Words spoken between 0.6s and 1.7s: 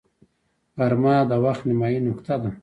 غرمه د وخت